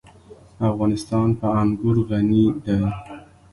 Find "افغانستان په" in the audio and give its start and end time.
0.69-1.47